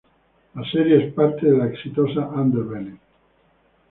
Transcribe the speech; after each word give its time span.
La 0.55 0.67
serie 0.71 0.97
es 1.05 1.13
parte 1.13 1.45
de 1.45 1.55
la 1.55 1.67
exitosa 1.67 2.21
Underbelly. 2.21 2.97